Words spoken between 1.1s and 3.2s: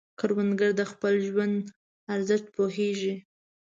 ژوند ارزښت پوهیږي